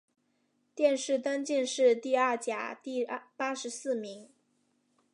[0.73, 3.07] 殿试登进士第二甲第
[3.37, 4.31] 八十四名。